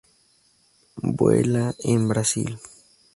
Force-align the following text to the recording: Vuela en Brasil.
Vuela 1.03 1.75
en 1.83 2.07
Brasil. 2.07 2.57